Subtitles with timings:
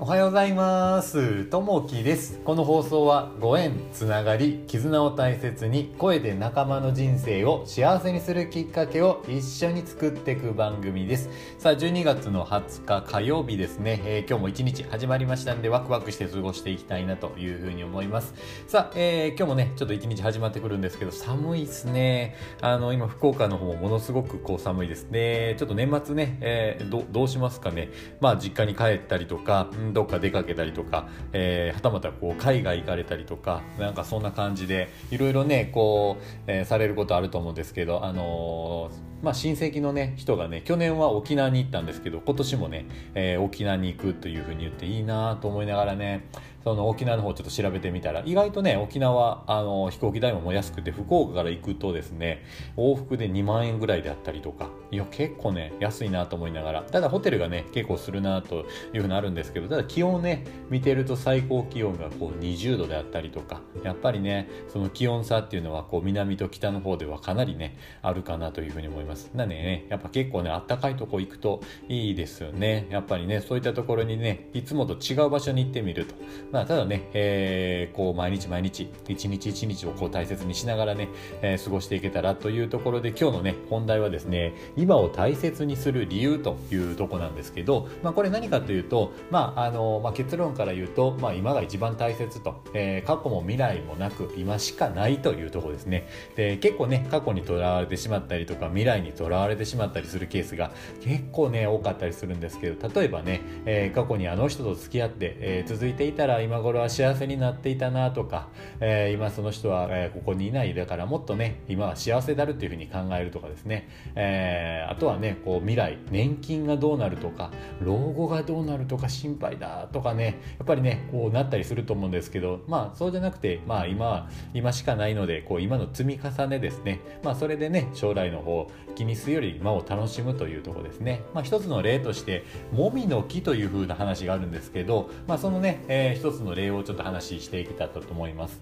[0.00, 1.46] おはようございます。
[1.46, 2.38] ともきです。
[2.44, 11.28] この放送はご縁つながり絆を大切に声で仲間の人生を幸せにするきっかけを一緒に作っていく番組です。
[11.58, 13.80] さあ12月の20日火曜日です。
[13.80, 18.34] ね、えー、今日も一日始まりましたんでワクワクして過ごしていきたいなというふうに思います。
[18.68, 22.36] さあ、えー、今日もねちょっと一日始まってくるんですけど寒いですね。
[22.60, 25.56] あの今福岡の方もものすごくこう寒いですね。
[25.58, 27.90] ちょっと年末ね、えー、どどうしますかね。
[28.20, 46.28] まあ実家に帰ったりとか、どっか出かけたりとか、えー、はたまたこう海外行かれたりとかなんかそんな感じでいろいろねこう、えー、されることあると思うんですけどあのーまあ、親戚のね人がね去年は沖縄に行ったんですけど今年もね、えー、沖縄に行くというふうに言っていいなと思いながらね
[46.64, 52.44] その沖縄の方ちょっと調べてみたら意外とね沖縄あの飛行機代も安くて福岡から行くとですね
[52.76, 69.07] 往復で2万円ぐらいであったりとかいや結構ね安いなと思いながらただホテルがね結構するなというふうになるんですけどただ気温ね見てると最高気温がこう20度であったりとかやっぱりねその気温差っていうのはこう南と北の方ではかなりねあるかなというふうに思います。
[69.08, 69.30] ます。
[69.34, 72.86] なのでねやっぱ結構ねあったかいとこ行くといいですよね。
[72.90, 76.14] やっぱりねそういったところにねいつもと違う場所に行ってみると。
[76.52, 81.08] まあただね、えー、こう毎日毎日一日一日をこう大切にしながらね、
[81.42, 96.08] えー、過ごしていけたらというところで今日のね本題はですね今を大切にする理由というとこなんですけど、まあ、これ何かというと、まああのまあ、結論から言うと、まあ、今が一番大切と、えー、過去も未来もなく今しかないというところですね。
[96.36, 108.48] で結構ね過去にとらわれてしまったりとか未来にとらわれてしまったりするケースが結構ね多かったりするんですけど例えばね、えー、過去にあの人と付き合って、えー、続いていたら今頃は幸せになっていたなとか、
[108.80, 127.00] えー、今その人は、えここにいないだからもっとね今は幸せであるというふうに考えるとかですね、えあとはねこう未来年金がどうなるとか老後がどうなるとか心配だとかねやっぱりねこうなったりすると思うんですけどまあそうじゃなくてまあ今は今しかないのでこう今の積み重ねですね。
[127.22, 131.22] まあそれでね将来の方気にするより今を楽しむというとこですね。
[131.34, 138.60] まあ一つの例としてもみの木という風な話があるんですけどまあそのね、えー、一つの例をちょっと話していけたらと思います。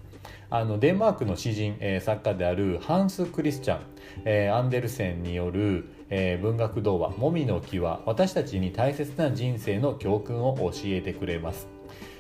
[0.49, 3.81] あのデンマークの詩人、えー、作家であるハンス・クリスチャン、
[4.25, 11.76] えー、アンデルセンによる、えー、文学童話「もみの木」は私たちに大切な人生の教訓を教えてくれます。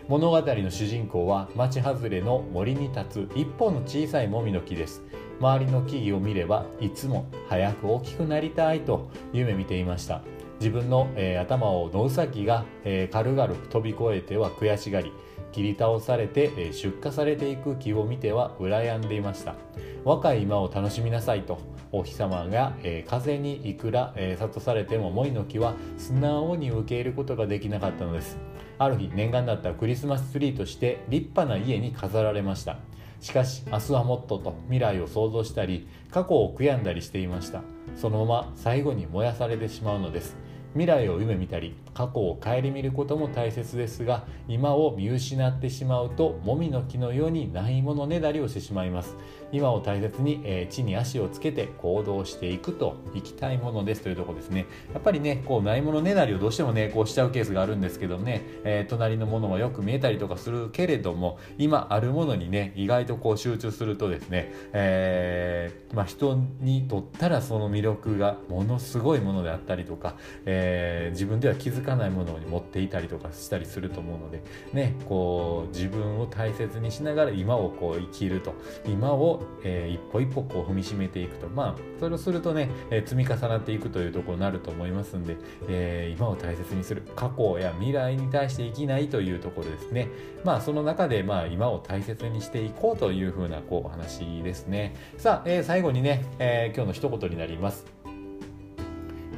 [0.08, 5.02] 物語の主人公は町外れの森に立つ一本の小さいもみの木です。
[5.40, 10.22] 周りの木々を見ればいつも早く大きくなりたいと夢見ていました。
[10.60, 15.12] 自分の、えー、頭を野ウサギが、えー、軽々飛び越えては悔しがり
[15.50, 19.56] 切り倒されて、えー、出荷されていく木を見ては羨んでいました。
[20.04, 21.58] 若い今を楽しみなさいと。
[21.92, 28.38] お日様が、えー、風にいくら、えー、諭されてもモイの木は素直に受け入れることができなかったのです。
[28.78, 32.78] ある日念願だったクリスマスツリーとして立派な家に飾られました。
[33.20, 37.62] しかし明日はもっとと未来を想像したり過去を悔やんだりしていました。
[37.96, 40.36] そのまま最後に燃やされてしまうのです。
[40.76, 49.16] 未来を夢見たり過去を顧みることも大切ですが今を見失ってしまうともみの木のようにないものねだりをしてしまいます。
[49.52, 54.66] 今を大切に、えー、地に足をつけて行動していくといきたいものですというとこですね。
[54.92, 74.42] やっぱりねこうないものねだりをどうしてもねこうしちゃうケースがあるんですけどね、えー、隣のものもよく見えたりとかするけれども今あるものにね意外とこう集中するとですね、えー、まあ、人にとったらその魅力がものすごいものであったりとか、え自分では気づかないものに持っていたりとかしたりすると思うので
[74.72, 78.54] ねこう自分を大切にしながら今をこう生きると
[78.86, 81.48] 今をえー、一歩一歩こう踏みしめていくと。
[81.48, 85.36] まあそれをするとね、えー、積み重なっていくというところになると思いますんで、
[85.68, 90.08] えー、今を大切にする過去や未来に対して生きないというところですね。
[90.44, 94.94] まあその中でまあ今を大切にしていこうというふうなこうお話ですね。
[95.18, 97.86] さあ、えー、最後にね、えー、今日の一言になります。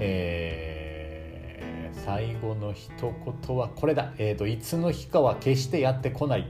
[0.01, 2.91] えー、最後の一
[3.47, 6.47] 言はこれだ、えー、といつの日かは決してやってこない。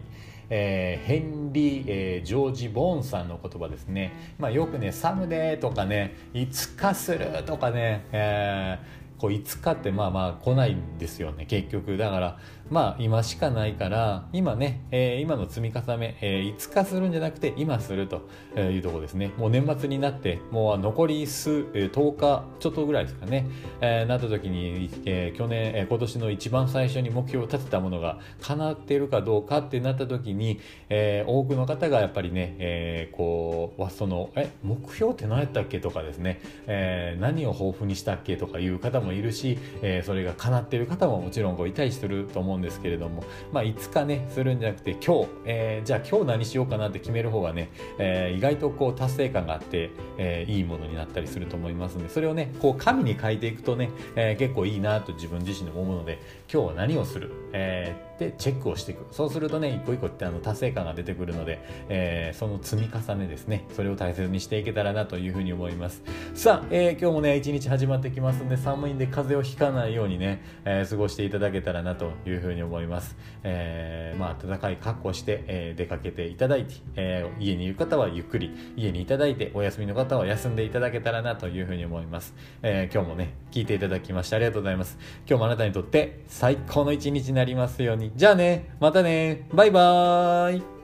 [0.50, 11.96] えー、ヘンリー、えー、ジョージ・ボーンさんの言葉ですね、まあ、よくね「サムデー」とかね「いつかする」とかね、えーこういつかってまあまあ来ないんですよね結局。
[11.96, 12.38] だから
[12.70, 18.28] まあ今しかないから今ね、えー、今の積み重ね、えー、いつかするんじゃなくて今すると
[18.58, 19.32] いうとこですね。
[19.36, 23.46] もう年末になってもう残り数、えー、10日ちょっとぐらいですかね、
[23.80, 56.18] えー、なった時に、えー、去年、えー、今年の一番最初に目標を立てたものが叶っているかどうかってなった時に、えー、多くの方がやっぱりね、えー、こうそのえ目標って何やったっけとかですね、えー、何を抱負にしたっけとかいう方もいるし、えー、それが叶っている方ももちろんこういたりすると思うんんですけれども、まあ、いつかねするんじゃなくて今日、えー、じゃあ今日何しようかなって決める方がね、えー、意外とこう達成感があって、えー、いいものになったりすると思いますのでそれをねこう紙に書いていくとね、え結構いいなと自分自身でも思うので
[56.52, 59.06] 今日は何をする、えでチェックをしていく。
[59.12, 63.66] そうするとね一個一個ってあの達成感が出てくるので、えその積み重ねですね。
[63.74, 66.02] それを大切にしていけたらなというふうに思います。
[66.34, 84.98] さあ、え今日もね一日始まってきますんで寒いんで風邪をひかないようにね、え過ごしていただけたらなというふうに思います、えー、まあ暖かい格好して、えー出かけていただいて、え家にいる方はゆっくり家にいただいてお休みの方は休んでいただけたらなというふうに思います、えー、今日もね聞いていただきましてありがとうございます。
[85.28, 88.07] 今日もあなたにとって最高の一日になりますように。
[88.16, 90.77] じゃあねまたねバイバーイ。